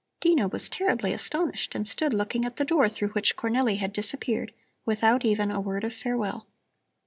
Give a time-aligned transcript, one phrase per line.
[0.19, 4.51] Dino was terribly astonished and stood looking at the door through which Cornelli had disappeared
[4.83, 6.47] without even a word of farewell.